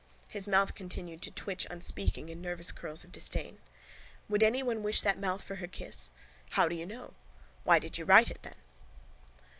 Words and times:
His 0.31 0.47
mouth 0.47 0.73
continued 0.73 1.21
to 1.21 1.29
twitch 1.29 1.67
unspeaking 1.69 2.29
in 2.29 2.41
nervous 2.41 2.71
curls 2.71 3.03
of 3.03 3.11
disdain. 3.11 3.59
Would 4.29 4.41
anyone 4.41 4.81
wish 4.81 5.03
that 5.03 5.19
mouth 5.19 5.43
for 5.43 5.57
her 5.57 5.67
kiss? 5.67 6.09
How 6.53 6.67
do 6.67 6.75
you 6.75 6.87
know? 6.87 7.13
Why 7.65 7.77
did 7.77 7.99
you 7.99 8.05
write 8.05 8.31
it 8.31 8.41
then? 8.41 8.55